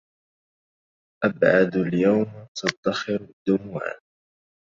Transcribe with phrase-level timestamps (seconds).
[1.23, 3.99] أبعد اليوم تدخر الدموعا